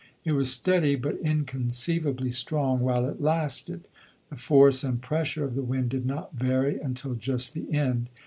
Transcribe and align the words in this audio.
It 0.25 0.31
was 0.31 0.51
steady 0.51 0.95
but 0.95 1.17
inconceivably 1.19 2.31
strong 2.31 2.79
while 2.79 3.07
it 3.07 3.21
lasted; 3.21 3.83
the 4.31 4.35
force 4.35 4.83
and 4.83 4.99
pressure 4.99 5.45
of 5.45 5.53
the 5.53 5.61
wind 5.61 5.91
did 5.91 6.07
not 6.07 6.33
vary 6.33 6.79
until 6.79 7.13
just 7.13 7.53
the 7.53 7.71
end. 7.71 8.09